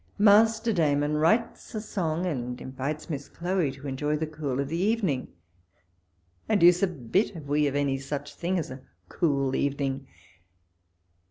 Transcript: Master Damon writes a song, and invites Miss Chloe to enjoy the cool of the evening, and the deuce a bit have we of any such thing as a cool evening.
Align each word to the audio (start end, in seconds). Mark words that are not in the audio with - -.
Master 0.17 0.73
Damon 0.73 1.17
writes 1.17 1.75
a 1.75 1.79
song, 1.79 2.25
and 2.25 2.59
invites 2.59 3.07
Miss 3.07 3.29
Chloe 3.29 3.69
to 3.73 3.87
enjoy 3.87 4.17
the 4.17 4.25
cool 4.25 4.59
of 4.59 4.67
the 4.67 4.79
evening, 4.81 5.27
and 6.49 6.59
the 6.59 6.65
deuce 6.65 6.81
a 6.81 6.87
bit 6.87 7.35
have 7.35 7.47
we 7.47 7.67
of 7.67 7.75
any 7.75 7.99
such 7.99 8.33
thing 8.33 8.57
as 8.57 8.71
a 8.71 8.81
cool 9.09 9.55
evening. 9.55 10.07